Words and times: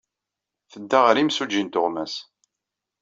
Tedda 0.71 0.99
ɣer 1.01 1.15
yimsujji 1.17 1.61
n 1.63 1.67
tuɣmas. 1.73 2.13